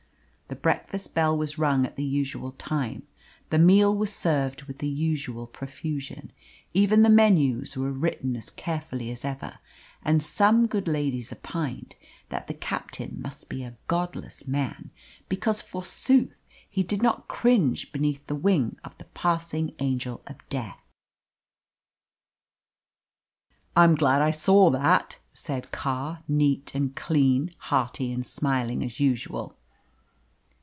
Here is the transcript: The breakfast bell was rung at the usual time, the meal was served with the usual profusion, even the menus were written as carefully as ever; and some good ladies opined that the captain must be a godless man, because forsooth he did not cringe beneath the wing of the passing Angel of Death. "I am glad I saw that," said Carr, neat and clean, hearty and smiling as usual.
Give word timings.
The 0.47 0.55
breakfast 0.55 1.15
bell 1.15 1.37
was 1.37 1.57
rung 1.57 1.85
at 1.85 1.95
the 1.95 2.03
usual 2.03 2.51
time, 2.51 3.07
the 3.51 3.57
meal 3.57 3.95
was 3.95 4.13
served 4.13 4.63
with 4.63 4.79
the 4.79 4.89
usual 4.89 5.47
profusion, 5.47 6.33
even 6.73 7.03
the 7.03 7.09
menus 7.09 7.77
were 7.77 7.93
written 7.93 8.35
as 8.35 8.49
carefully 8.49 9.09
as 9.11 9.23
ever; 9.23 9.59
and 10.03 10.21
some 10.21 10.67
good 10.67 10.89
ladies 10.89 11.31
opined 11.31 11.95
that 12.27 12.47
the 12.47 12.53
captain 12.53 13.15
must 13.21 13.47
be 13.47 13.63
a 13.63 13.77
godless 13.87 14.45
man, 14.45 14.91
because 15.29 15.61
forsooth 15.61 16.35
he 16.69 16.83
did 16.83 17.01
not 17.01 17.29
cringe 17.29 17.93
beneath 17.93 18.27
the 18.27 18.35
wing 18.35 18.77
of 18.83 18.95
the 18.97 19.05
passing 19.05 19.73
Angel 19.79 20.21
of 20.27 20.35
Death. 20.49 20.81
"I 23.73 23.85
am 23.85 23.95
glad 23.95 24.21
I 24.21 24.31
saw 24.31 24.69
that," 24.71 25.17
said 25.33 25.71
Carr, 25.71 26.23
neat 26.27 26.75
and 26.75 26.93
clean, 26.93 27.55
hearty 27.57 28.11
and 28.11 28.25
smiling 28.25 28.83
as 28.83 28.99
usual. 28.99 29.55